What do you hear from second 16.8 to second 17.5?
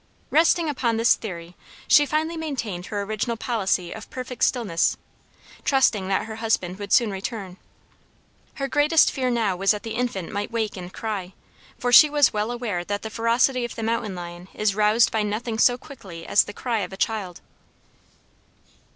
a child.